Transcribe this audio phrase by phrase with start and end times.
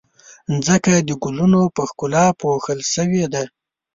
[0.65, 3.43] ځمکه د ګلونو په ښکلا پوښل شوې ده.